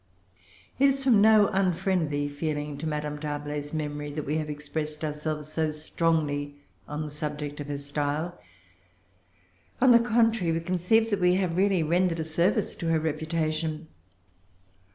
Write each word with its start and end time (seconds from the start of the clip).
It 0.79 0.89
is 0.89 1.03
from 1.03 1.21
no 1.21 1.49
unfriendly 1.49 2.27
feeling 2.27 2.75
to 2.79 2.87
Madame 2.87 3.19
D'Arblay's 3.19 3.71
memory 3.71 4.09
that 4.13 4.25
we 4.25 4.37
have 4.37 4.49
expressed 4.49 5.05
ourselves 5.05 5.53
so 5.53 5.69
strongly 5.69 6.55
on 6.87 7.03
the 7.03 7.11
subject 7.11 7.59
of 7.59 7.67
her 7.67 7.77
style. 7.77 8.35
On 9.79 9.91
the 9.91 9.99
contrary, 9.99 10.53
we 10.53 10.59
conceive 10.59 11.11
that 11.11 11.21
we 11.21 11.35
have 11.35 11.55
really 11.55 11.83
rendered 11.83 12.19
a 12.19 12.23
service 12.23 12.73
to 12.77 12.87
her 12.87 12.99
reputation. 12.99 13.89